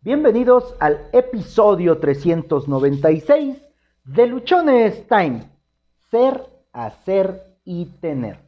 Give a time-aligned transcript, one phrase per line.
[0.00, 3.58] Bienvenidos al episodio 396
[4.04, 5.42] de Luchones Time.
[6.08, 6.40] Ser,
[6.72, 8.38] hacer y tener.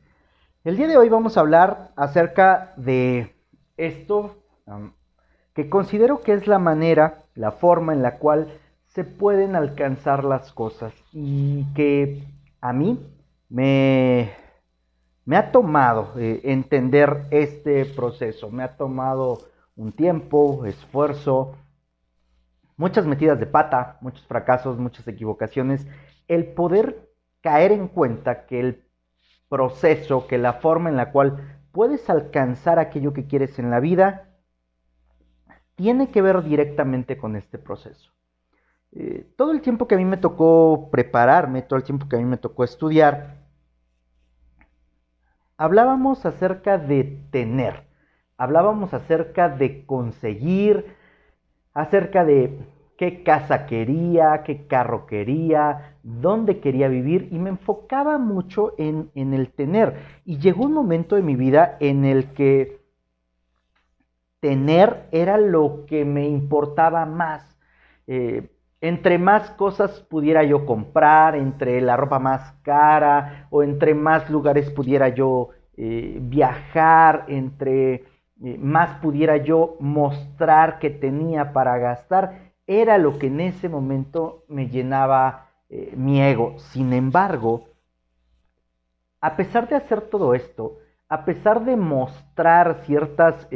[0.62, 3.34] El día de hoy vamos a hablar acerca de
[3.76, 4.36] esto
[4.66, 4.92] um,
[5.52, 8.53] que considero que es la manera, la forma en la cual
[8.87, 12.29] se pueden alcanzar las cosas y que
[12.61, 13.05] a mí
[13.48, 14.30] me,
[15.25, 21.56] me ha tomado eh, entender este proceso, me ha tomado un tiempo, esfuerzo,
[22.76, 25.86] muchas metidas de pata, muchos fracasos, muchas equivocaciones,
[26.29, 27.08] el poder
[27.40, 28.85] caer en cuenta que el
[29.48, 34.28] proceso, que la forma en la cual puedes alcanzar aquello que quieres en la vida,
[35.77, 38.12] tiene que ver directamente con este proceso.
[38.92, 42.19] Eh, todo el tiempo que a mí me tocó prepararme, todo el tiempo que a
[42.19, 43.38] mí me tocó estudiar,
[45.56, 47.89] hablábamos acerca de tener,
[48.41, 50.97] hablábamos acerca de conseguir,
[51.75, 52.58] acerca de
[52.97, 59.52] qué casa quería, qué carro quería, dónde quería vivir y me enfocaba mucho en, el
[59.52, 59.94] tener.
[60.24, 62.80] Y llegó un momento de mi vida en el que
[64.41, 67.58] tener era lo que me importaba más.
[68.06, 68.48] Eh,
[68.80, 74.70] entre más cosas pudiera yo comprar, entre la ropa más cara o entre más lugares
[74.70, 78.05] pudiera yo eh, viajar, entre
[78.41, 84.69] más pudiera yo mostrar que tenía para gastar, era lo que en ese momento me
[84.69, 86.55] llenaba eh, mi ego.
[86.58, 87.66] Sin embargo,
[89.20, 93.48] a pesar de hacer todo esto, a pesar de mostrar ciertas,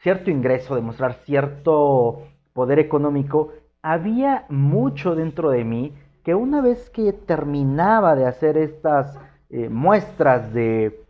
[0.00, 6.90] cierto ingreso, de mostrar cierto poder económico, había mucho dentro de mí que una vez
[6.90, 9.16] que terminaba de hacer estas
[9.48, 11.05] eh, muestras de,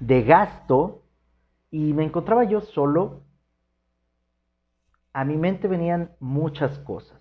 [0.00, 1.02] de gasto
[1.70, 3.22] y me encontraba yo solo,
[5.12, 7.18] a mi mente venían muchas cosas.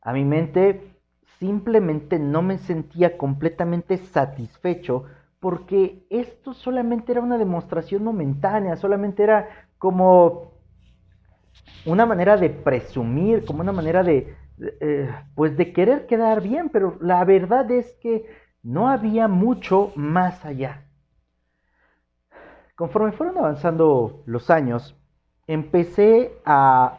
[0.00, 0.94] A mi mente
[1.38, 5.04] simplemente no me sentía completamente satisfecho
[5.40, 10.52] porque esto solamente era una demostración momentánea, solamente era como
[11.84, 14.36] una manera de presumir, como una manera de,
[14.80, 18.26] eh, pues de querer quedar bien, pero la verdad es que
[18.62, 20.83] no había mucho más allá.
[22.76, 24.96] Conforme fueron avanzando los años,
[25.46, 26.98] empecé a,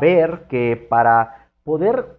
[0.00, 2.18] ver que para poder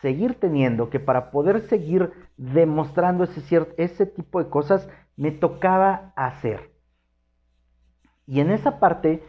[0.00, 6.70] seguir teniendo, que para poder seguir demostrando ese, ese tipo de cosas, me tocaba hacer.
[8.26, 9.22] Y en esa parte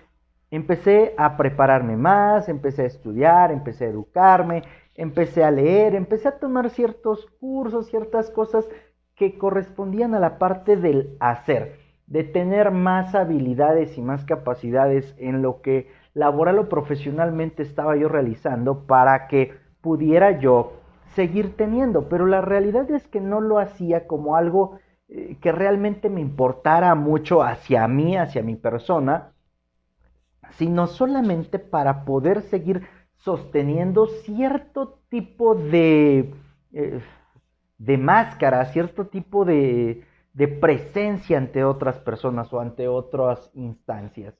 [0.52, 4.64] empecé a prepararme más, empecé a estudiar, empecé a educarme,
[4.96, 8.68] empecé a leer, empecé a tomar ciertos cursos, ciertas cosas
[9.16, 15.42] que correspondían a la parte del hacer, de tener más habilidades y más capacidades en
[15.42, 20.74] lo que laboral o profesionalmente estaba yo realizando para que pudiera yo
[21.16, 26.10] seguir teniendo, pero la realidad es que no lo hacía como algo eh, que realmente
[26.10, 29.32] me importara mucho hacia mí, hacia mi persona,
[30.52, 36.34] sino solamente para poder seguir sosteniendo cierto tipo de,
[36.74, 37.02] eh,
[37.78, 40.04] de máscara, cierto tipo de,
[40.35, 44.35] de presencia ante otras personas o ante otras instancias.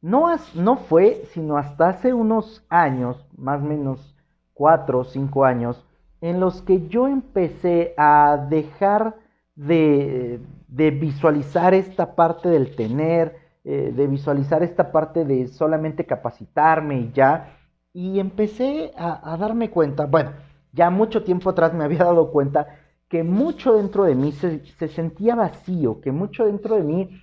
[0.00, 4.14] No, no fue sino hasta hace unos años, más o menos
[4.52, 5.84] cuatro o cinco años,
[6.20, 9.16] en los que yo empecé a dejar
[9.56, 17.00] de, de visualizar esta parte del tener, eh, de visualizar esta parte de solamente capacitarme
[17.00, 17.56] y ya.
[17.94, 20.32] Y empecé a, darme cuenta, bueno,
[20.72, 22.66] ya mucho tiempo atrás me había dado cuenta
[23.08, 27.22] que mucho dentro de mí se, sentía vacío, que mucho dentro de mí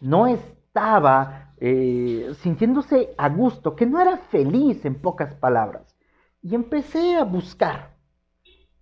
[0.00, 5.96] no estaba eh, sintiéndose a gusto, que no era feliz en pocas palabras.
[6.42, 7.96] Y empecé a buscar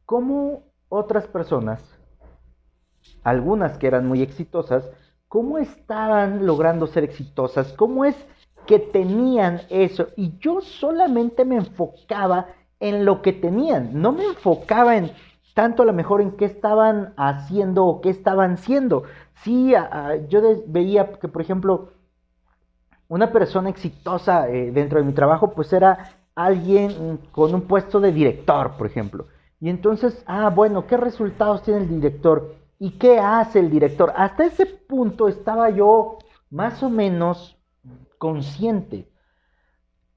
[0.04, 1.82] cómo otras personas,
[3.24, 4.88] algunas que eran muy exitosas,
[5.26, 8.16] cómo estaban logrando ser exitosas, cómo es
[8.66, 10.08] que tenían eso.
[10.16, 12.46] Y yo solamente me enfocaba
[12.80, 15.10] en lo que tenían, no me enfocaba en
[15.58, 19.02] tanto a lo mejor en qué estaban haciendo o qué estaban siendo.
[19.42, 19.74] Sí,
[20.28, 21.94] yo veía que, por ejemplo,
[23.08, 28.12] una persona exitosa eh, dentro de mi trabajo, pues era alguien con un puesto de
[28.12, 29.26] director, por ejemplo.
[29.58, 32.54] Y entonces, ah, bueno, ¿qué resultados tiene el director?
[32.78, 34.12] ¿Y qué hace el director?
[34.14, 36.18] Hasta ese punto estaba yo
[36.50, 37.58] más o menos
[38.16, 39.10] consciente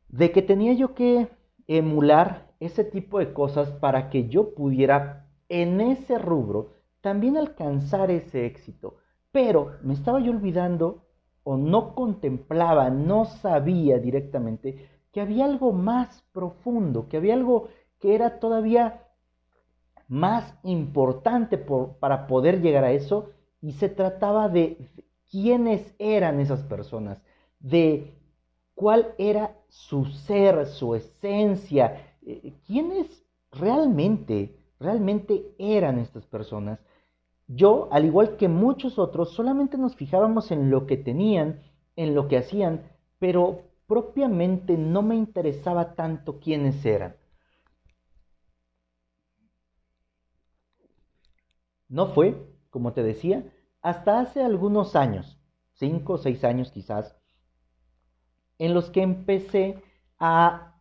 [0.08, 1.32] de que tenía yo que
[1.66, 6.70] emular ese tipo de cosas para que yo pudiera en ese rubro
[7.02, 8.96] también alcanzar ese éxito.
[9.34, 11.04] Pero me estaba yo olvidando
[11.44, 17.68] o no contemplaba, no sabía directamente que había algo más profundo, que había algo
[18.00, 19.08] que era todavía
[20.08, 23.32] más importante para poder llegar a eso
[23.62, 24.90] y se trataba de
[25.30, 27.22] quiénes eran esas personas,
[27.60, 28.14] de
[28.74, 36.80] cuál era su ser, su esencia, eh, quiénes realmente, realmente eran estas personas.
[37.48, 41.62] Yo, al igual que muchos otros, solamente nos fijábamos en lo que tenían,
[41.96, 42.84] en lo que hacían,
[43.20, 47.16] pero propiamente no me interesaba tanto quiénes eran.
[51.88, 52.38] No fue,
[52.70, 53.44] como te decía,
[53.82, 55.38] hasta hace algunos años,
[55.74, 57.18] cinco o seis años quizás,
[58.58, 59.84] en los que empecé
[60.18, 60.80] a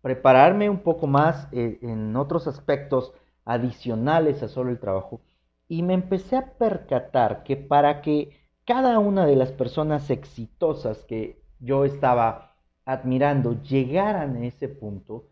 [0.00, 3.12] prepararme un poco más eh, en otros aspectos
[3.48, 5.22] adicionales a solo el trabajo
[5.68, 8.30] y me empecé a percatar que para que
[8.64, 15.24] cada una de las personas exitosas que yo estaba admirando llegaran a ese punto,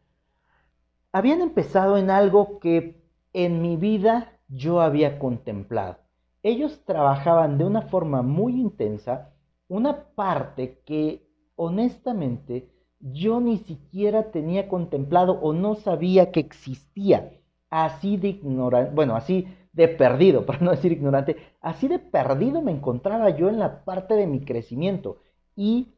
[1.12, 3.02] habían empezado en algo que
[3.34, 5.98] en mi vida yo había contemplado.
[6.42, 9.32] Ellos trabajaban de una forma muy intensa
[9.68, 12.70] una parte que honestamente
[13.00, 17.32] yo ni siquiera tenía contemplado o no sabía que existía.
[17.78, 22.72] Así de ignorante, bueno, así de perdido, para no decir ignorante, así de perdido me
[22.72, 25.18] encontraba yo en la parte de mi crecimiento.
[25.54, 25.92] Y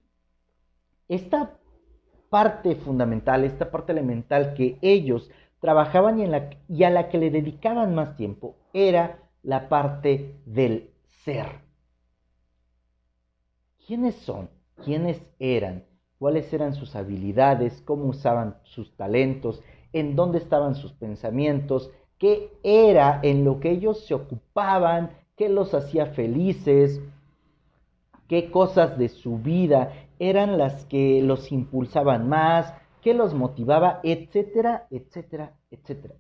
[1.07, 1.57] esta
[2.31, 5.31] parte fundamental, esta parte elemental que ellos
[5.61, 10.91] trabajaban y, a la que le dedicaban más tiempo era la parte del
[11.25, 11.61] ser.
[13.87, 14.51] ¿Quiénes son?
[14.85, 15.85] ¿Quiénes eran?
[16.19, 17.81] ¿Cuáles eran sus habilidades?
[17.83, 19.63] ¿Cómo usaban sus talentos?
[19.93, 21.91] ¿En dónde estaban sus pensamientos?
[22.19, 27.01] qué era en lo que ellos se ocupaban, qué los hacía felices,
[28.27, 34.89] qué cosas de su vida eran las que los impulsaban más, qué los motivaba, etcétera,
[34.91, 36.15] etcétera, etcétera.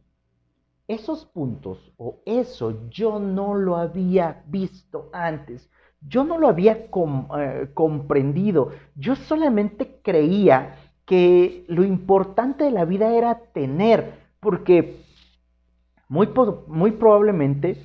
[0.87, 5.69] Esos puntos o eso yo no lo había visto antes,
[6.00, 10.76] yo no lo había eh, comprendido, yo solamente creía
[11.08, 15.00] que lo importante de la vida era tener, porque
[16.06, 16.28] muy,
[16.66, 17.82] muy probablemente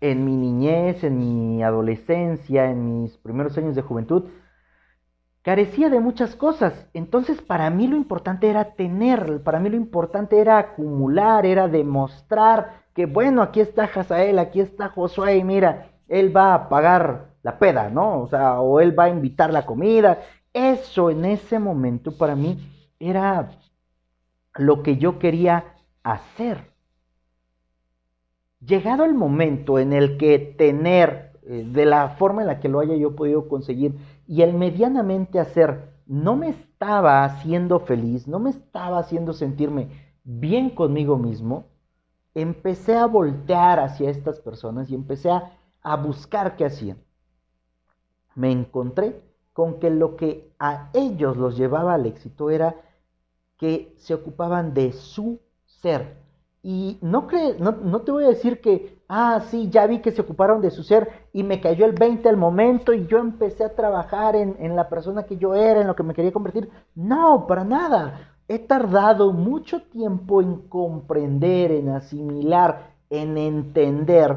[0.00, 4.26] en mi niñez, en mi adolescencia, en mis primeros años de juventud,
[5.42, 6.88] carecía de muchas cosas.
[6.94, 12.84] Entonces para mí lo importante era tener, para mí lo importante era acumular, era demostrar
[12.94, 17.58] que bueno, aquí está Hazael, aquí está Josué y mira, él va a pagar la
[17.58, 18.20] peda, ¿no?
[18.20, 20.20] O sea, o él va a invitar la comida.
[20.56, 22.56] Eso en ese momento para mí
[22.98, 23.50] era
[24.54, 26.72] lo que yo quería hacer.
[28.60, 32.80] Llegado el momento en el que tener, eh, de la forma en la que lo
[32.80, 38.48] haya yo podido conseguir, y el medianamente hacer, no me estaba haciendo feliz, no me
[38.48, 39.88] estaba haciendo sentirme
[40.24, 41.66] bien conmigo mismo,
[42.32, 45.52] empecé a voltear hacia estas personas y empecé a,
[45.82, 46.96] a buscar qué hacían.
[48.34, 49.25] Me encontré
[49.56, 52.76] con que lo que a ellos los llevaba al éxito era
[53.56, 56.18] que se ocupaban de su ser,
[56.62, 57.26] y no,
[57.58, 60.82] no, te voy a decir que, ah, sí, ya vi que se ocuparon de su
[60.82, 64.76] ser y me cayó el 20 al momento y yo empecé a trabajar en, en
[64.76, 66.68] la persona que yo era, en lo que me quería convertir.
[66.94, 68.34] No, para nada.
[68.48, 74.36] He tardado mucho tiempo en comprender, en asimilar, en entender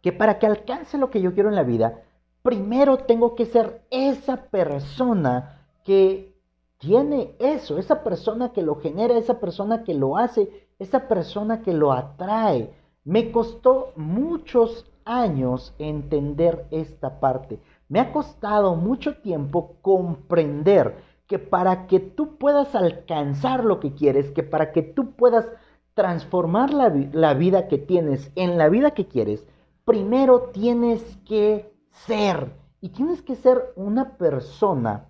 [0.00, 2.05] que para que alcance lo que yo quiero en la vida,
[2.46, 6.32] primero tengo que ser esa persona que
[6.78, 11.72] tiene eso, esa persona que lo genera, esa persona que lo hace esa persona que
[11.72, 12.70] lo atrae.
[13.04, 17.60] Me costó muchos años entender esta parte.
[17.88, 24.30] Me ha costado mucho tiempo comprender que para que tú puedas alcanzar lo que quieres,
[24.30, 25.46] que para que tú puedas
[25.94, 29.46] transformar la, vida que tienes en la vida que quieres,
[29.84, 31.72] primero tienes que
[32.04, 32.52] ser.
[32.80, 35.08] Y tienes que ser una persona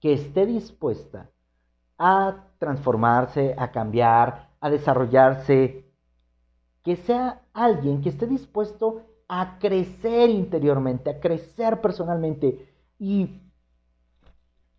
[0.00, 1.30] que esté dispuesta
[1.98, 5.84] a transformarse, a cambiar, a desarrollarse,
[6.82, 12.68] que sea alguien que esté dispuesto a crecer interiormente, a crecer personalmente.
[12.98, 13.40] Y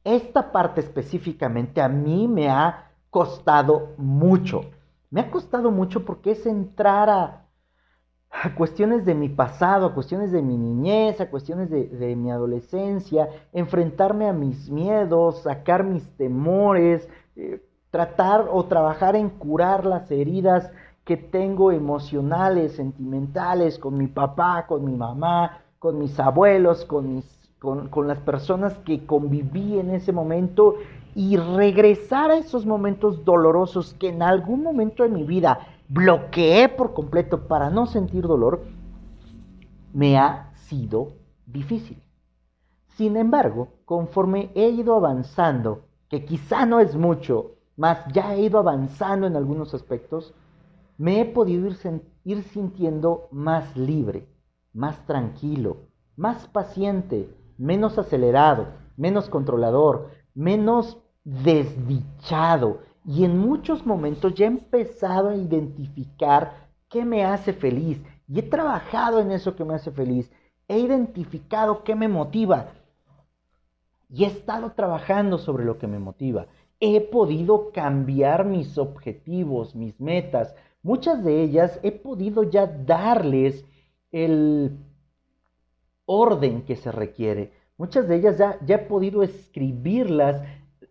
[0.04, 4.62] esta parte específicamente a mí me ha costado mucho.
[5.10, 7.45] Me ha costado mucho porque es entrar a,
[8.56, 14.27] cuestiones de mi pasado, a cuestiones de mi niñez, a cuestiones de, mi adolescencia, enfrentarme
[14.27, 17.62] a mis miedos, sacar mis temores, eh,
[17.92, 20.70] tratar o trabajar en curar las heridas
[21.06, 27.39] que tengo emocionales, sentimentales, con mi papá, con mi mamá, con mis abuelos, con, mis,
[27.60, 30.75] con, con las personas que conviví en ese momento
[31.13, 36.94] y regresar a esos momentos dolorosos que en algún momento de mi vida bloqueé por
[36.94, 38.63] completo para no sentir dolor,
[39.94, 41.13] me ha sido
[41.46, 42.01] difícil.
[42.98, 48.60] Sin embargo, conforme he ido avanzando, que quizá no es mucho, más ya he ido
[48.60, 50.34] avanzando en algunos aspectos,
[50.98, 51.77] me he podido ir,
[52.24, 54.27] ir sintiendo más libre,
[54.74, 55.77] más tranquilo,
[56.15, 62.80] más paciente, menos acelerado, menos controlador, menos desdichado.
[63.06, 68.02] Y en muchos momentos ya he empezado a identificar qué me hace feliz.
[68.28, 70.32] Y he trabajado en eso que me hace feliz.
[70.68, 72.72] He identificado qué me motiva.
[74.10, 76.48] Y he estado trabajando sobre lo que me motiva.
[76.80, 80.56] He podido cambiar mis objetivos, mis metas.
[80.82, 83.66] Muchas de ellas he podido ya darles
[84.12, 84.78] el
[86.06, 87.52] orden que se requiere.
[87.78, 90.42] Muchas de ellas ya, ya he podido escribirlas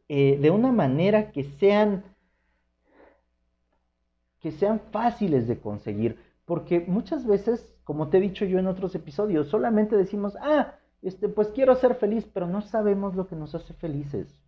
[0.08, 2.04] eh, de una manera que sean,
[4.40, 6.18] que sean fáciles de conseguir.
[6.44, 11.28] Porque muchas veces, como te he dicho yo en otros episodios, solamente decimos, ah, este,
[11.28, 14.40] pues quiero ser feliz, pero no sabemos lo que nos hace felices.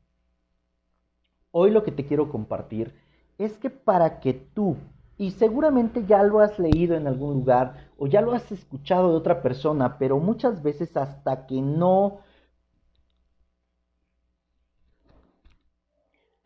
[1.50, 2.94] Hoy lo que te quiero compartir
[3.38, 4.76] es que para que tú,
[5.18, 9.16] y seguramente ya lo has leído en algún lugar o ya lo has escuchado de
[9.16, 12.18] otra persona, pero muchas veces hasta que no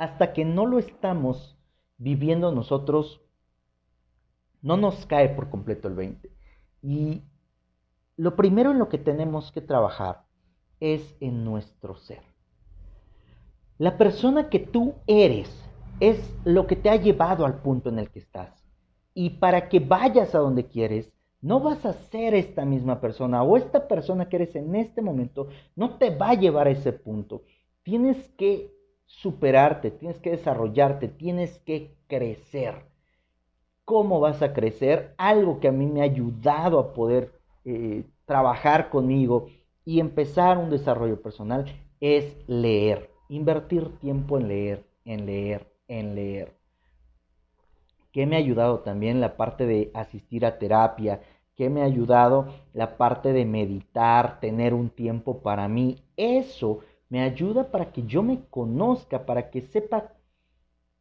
[0.00, 1.58] hasta que no lo estamos
[1.98, 3.20] viviendo nosotros,
[4.62, 6.30] no nos cae por completo el 20.
[6.82, 7.22] Y
[8.16, 10.22] lo primero en lo que tenemos que trabajar
[10.80, 12.22] es en nuestro ser.
[13.76, 15.54] La persona que tú eres
[16.00, 18.54] es lo que te ha llevado al punto en el que estás.
[19.12, 23.58] Y para que vayas a donde quieres, no vas a ser esta misma persona o
[23.58, 27.42] esta persona que eres en este momento no te va a llevar a ese punto.
[27.82, 28.79] Tienes que
[29.10, 32.84] superarte, tienes que desarrollarte, tienes que crecer.
[33.84, 35.14] ¿Cómo vas a crecer?
[35.18, 37.32] Algo que a mí me ha ayudado a poder
[37.64, 39.48] eh, trabajar conmigo
[39.84, 41.66] y empezar un desarrollo personal
[42.00, 46.56] es leer, invertir tiempo en leer, en leer, en leer.
[48.12, 51.20] ¿Qué me ha ayudado también la parte de asistir a terapia?
[51.56, 56.04] ¿Qué me ha ayudado la parte de meditar, tener un tiempo para mí?
[56.16, 60.14] Eso me ayuda para que yo me conozca, para que sepa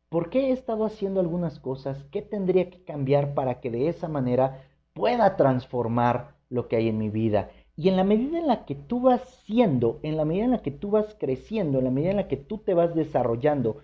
[0.09, 4.09] por qué he estado haciendo algunas cosas, qué tendría que cambiar para que de esa
[4.09, 7.51] manera pueda transformar lo que hay en mi vida.
[7.77, 10.63] Y en la medida en la que tú vas siendo, en la medida en la
[10.63, 13.77] que tú vas creciendo, en la medida en la que tú te vas desarrollando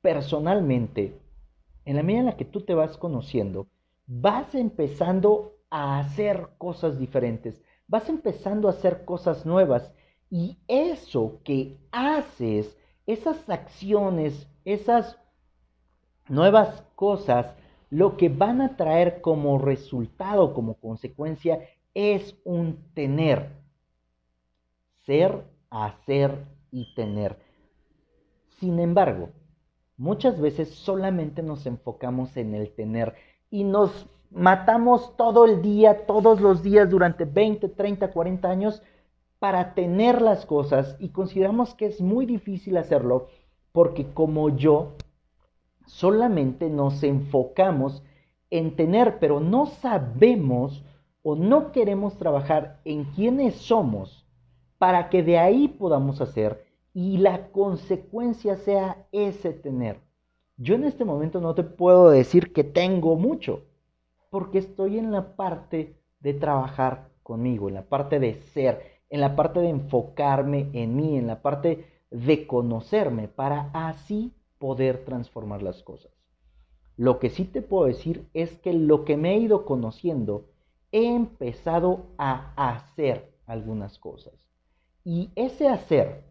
[0.00, 1.18] personalmente,
[1.84, 3.66] en la medida en la que tú te vas conociendo,
[4.06, 9.92] vas empezando a hacer cosas diferentes, vas empezando a hacer cosas nuevas
[10.32, 12.74] y eso que haces,
[13.06, 15.18] esas acciones, esas
[16.26, 17.54] nuevas cosas,
[17.90, 21.60] lo que van a traer como resultado, como consecuencia,
[21.92, 23.50] es un tener.
[25.04, 27.36] Ser, hacer y tener.
[28.58, 29.28] Sin embargo,
[29.98, 33.14] muchas veces solamente nos enfocamos en el tener
[33.50, 38.82] y nos matamos todo el día, todos los días durante 20, 30, 40 años
[39.42, 43.26] para tener las cosas y consideramos que es muy difícil hacerlo
[43.72, 44.92] porque como yo
[45.84, 48.04] solamente nos enfocamos
[48.50, 50.84] en tener, pero no sabemos
[51.24, 54.24] o no queremos trabajar en quiénes somos
[54.78, 59.98] para que de ahí podamos hacer y la consecuencia sea ese tener.
[60.56, 63.64] Yo en este momento no te puedo decir que tengo mucho,
[64.30, 69.36] porque estoy en la parte de trabajar conmigo, en la parte de ser, en la
[69.36, 75.82] parte de enfocarme en mí, en la parte de conocerme, para así poder transformar las
[75.82, 76.10] cosas.
[76.96, 80.46] Lo que sí te puedo decir es que lo que me he ido conociendo,
[80.92, 84.32] he empezado a hacer algunas cosas.
[85.04, 86.24] Y ese hacer,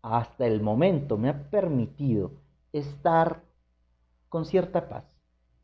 [0.00, 2.34] hasta el momento, me ha permitido
[2.72, 3.42] estar
[4.28, 5.04] con cierta paz,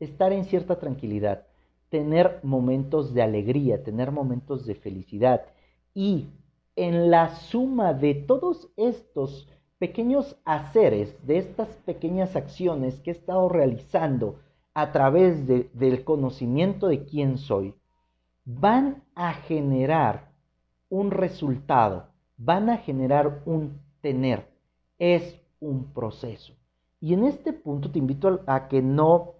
[0.01, 1.47] estar en cierta tranquilidad,
[1.87, 5.45] tener momentos de alegría, tener momentos de felicidad
[5.95, 6.27] y
[6.75, 9.47] en la suma de todos estos
[9.79, 14.39] pequeños haceres, de estas pequeñas acciones que he estado realizando
[14.73, 17.73] a través del conocimiento de quién soy,
[18.43, 20.31] van a generar
[20.89, 24.47] un resultado, van a generar un tener.
[24.99, 26.53] Es un proceso.
[26.99, 29.33] Y en este punto te invito a, a que no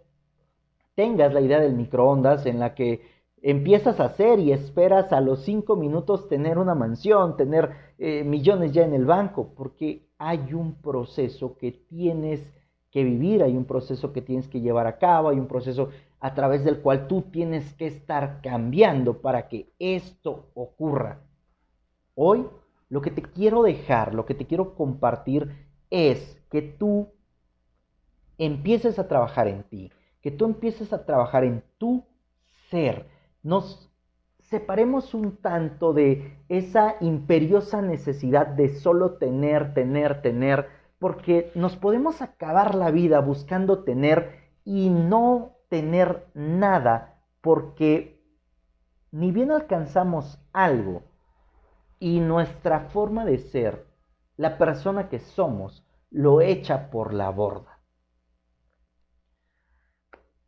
[0.96, 3.02] tengas la idea del microondas en la que
[3.42, 8.72] empiezas a hacer y esperas a los cinco minutos tener una mansión, tener eh, millones
[8.72, 12.42] ya en el banco, porque hay un proceso que tienes
[12.92, 15.90] que vivir, hay un proceso que tienes que llevar a cabo, hay un proceso
[16.20, 21.20] a través del cual tú tienes que estar cambiando para que esto ocurra.
[22.16, 22.48] Hoy
[22.90, 27.10] lo que te quiero dejar, lo que te quiero compartir es que tú
[28.38, 32.04] empieces a trabajar en ti, que tú empieces a trabajar en tu
[32.70, 33.08] ser.
[33.46, 33.92] Nos
[34.40, 42.24] separemos un tanto de esa imperiosa necesidad de solo tener, tener, tener, porque nos podemos
[42.24, 48.20] acabar la vida buscando tener y no tener nada, porque
[49.12, 51.04] ni bien alcanzamos algo
[52.00, 53.86] y nuestra forma de ser,
[54.38, 57.80] la persona que somos, lo echa por la borda.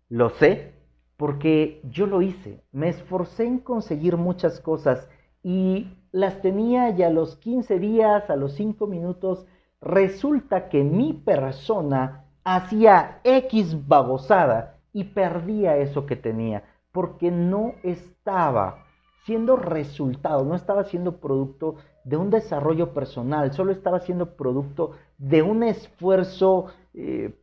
[0.10, 0.77] Lo sé
[1.18, 5.10] porque yo lo hice, me esforcé en conseguir muchas cosas
[5.44, 9.46] y las tenía ya a los 15 días, a los 5 minutos,
[9.82, 18.86] resulta que mi persona hacía X babosada y perdía eso que tenía porque no estaba
[19.26, 25.42] siendo resultado, no estaba siendo producto de un desarrollo personal, solo estaba siendo producto de
[25.42, 27.38] un esfuerzo, eh,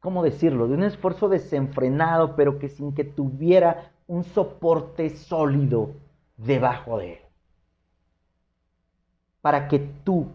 [0.00, 0.68] ¿cómo decirlo?
[0.68, 5.90] De un esfuerzo desenfrenado, pero que sin que tuviera un soporte sólido
[6.36, 7.18] debajo de él.
[9.40, 10.28] Para que tú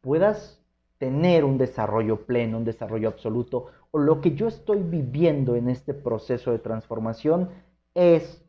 [0.00, 0.60] puedas
[0.98, 5.94] tener un desarrollo pleno, un desarrollo absoluto, o lo que yo estoy viviendo en este
[5.94, 7.48] proceso de transformación
[7.94, 8.42] es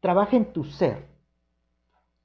[0.00, 1.06] Trabaja en tu ser.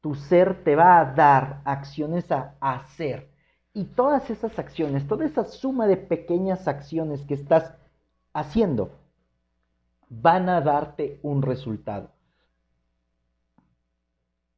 [0.01, 3.29] Tu ser te va a dar acciones a hacer.
[3.75, 7.75] Y todas esas acciones, toda esa suma de pequeñas acciones que estás
[8.33, 8.89] haciendo,
[10.09, 12.09] van a darte un resultado.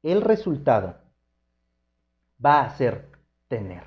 [0.02, 0.96] El resultado
[2.44, 3.10] va a ser
[3.50, 3.84] tener.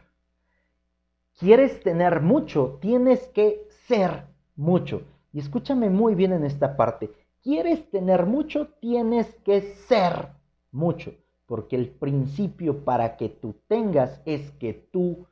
[1.38, 2.78] ¿Quieres tener mucho?
[2.82, 5.00] Tienes que ser mucho.
[5.32, 7.10] Y escúchame muy bien en esta parte
[7.42, 10.28] quieres tener mucho, tienes que ser
[10.72, 11.14] mucho,
[11.50, 15.26] porque el principio para que tú tengas es que tú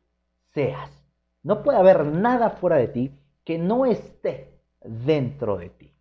[0.53, 0.91] seas.
[1.45, 3.13] No puede haber nada fuera de ti
[3.45, 5.93] que no esté dentro de ti.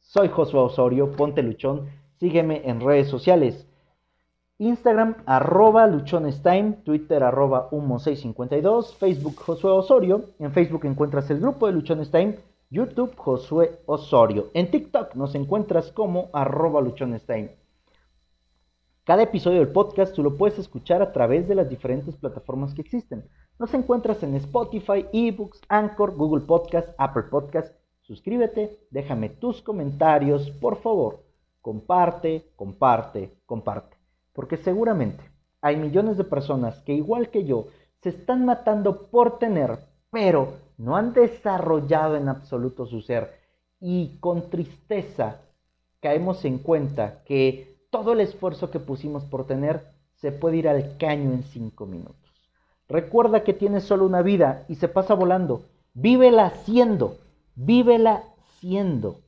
[0.00, 3.68] Soy Josué Osorio, ponte luchón, sígueme en redes sociales.
[4.58, 10.24] Instagram arroba luchonestime, Twitter arroba humo652, Facebook Josué Osorio.
[10.40, 12.38] En Facebook encuentras el grupo de Luchonestime
[12.68, 14.50] YouTube Josué Osorio.
[14.54, 17.59] En TikTok nos encuentras como arroba luchonestein.
[19.04, 22.82] Cada episodio del podcast tú lo puedes escuchar a través de las diferentes plataformas que
[22.82, 23.24] existen.
[23.58, 27.74] Nos encuentras en Spotify, eBooks, Anchor, Google Podcast, Apple Podcast.
[28.02, 31.24] Suscríbete, déjame tus comentarios, por favor.
[31.62, 33.96] Comparte, comparte, comparte.
[34.34, 35.24] Porque seguramente
[35.62, 37.68] hay millones de personas que igual que yo
[38.02, 39.78] se están matando por tener,
[40.10, 43.32] pero no han desarrollado en absoluto su ser
[43.80, 45.40] y con tristeza
[46.00, 49.84] caemos en cuenta que todo el esfuerzo que pusimos por tener
[50.16, 52.16] se puede ir al caño en cinco minutos.
[52.88, 55.66] Recuerda que tienes solo una vida y se pasa volando.
[55.94, 57.18] Vívela siendo,
[57.54, 58.24] vívela
[58.60, 59.20] siendo.